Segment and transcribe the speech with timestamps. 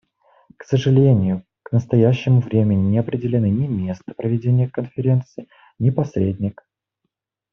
[0.57, 6.63] К сожалению, к настоящему времени не определены ни место проведения Конференции, ни посредник.